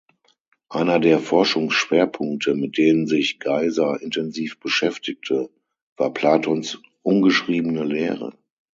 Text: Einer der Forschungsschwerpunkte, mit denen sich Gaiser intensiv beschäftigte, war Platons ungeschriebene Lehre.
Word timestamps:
Einer 0.69 0.99
der 0.99 1.19
Forschungsschwerpunkte, 1.19 2.55
mit 2.55 2.79
denen 2.79 3.05
sich 3.05 3.37
Gaiser 3.39 4.01
intensiv 4.01 4.59
beschäftigte, 4.59 5.51
war 5.95 6.11
Platons 6.11 6.81
ungeschriebene 7.03 7.83
Lehre. 7.83 8.33